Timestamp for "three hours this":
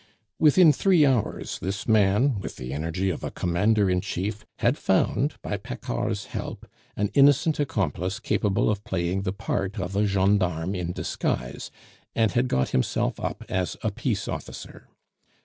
0.73-1.87